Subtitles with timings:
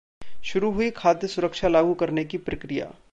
[0.43, 2.91] शुरू हुई खाद्य सुरक्षा लागू करने की प्रक्रिया